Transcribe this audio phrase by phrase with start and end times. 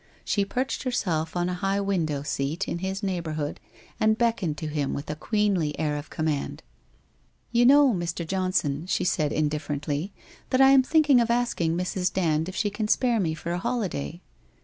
[0.25, 3.59] She perched herself on a high window seat in his neighbourhood,
[3.99, 6.63] and beckoned to him with a queenly air of command.'
[7.51, 8.25] You know, Mr.
[8.25, 10.11] Johnson,' she said indifferently,'
[10.49, 12.11] that I am thinking of asking Mrs.
[12.11, 14.21] Dand if she can spare me for a holiday?'